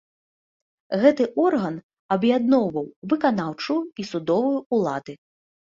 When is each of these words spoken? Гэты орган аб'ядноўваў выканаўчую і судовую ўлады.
Гэты 1.03 1.27
орган 1.43 1.77
аб'ядноўваў 2.17 2.87
выканаўчую 3.15 3.79
і 3.85 4.03
судовую 4.13 4.59
ўлады. 4.81 5.13